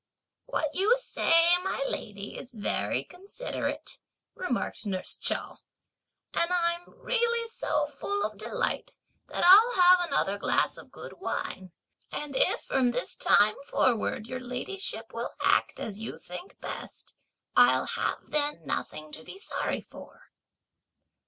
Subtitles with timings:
[0.47, 3.99] "What you say, my lady, is very considerate,"
[4.33, 5.59] remarked nurse Chao,
[6.33, 8.93] "and I'm really so full of delight
[9.27, 11.71] that I'll have another glass of good wine!
[12.11, 17.13] and, if from this time forward, your ladyship will act as you think best,
[17.55, 20.31] I'll have then nothing to be sorry for!"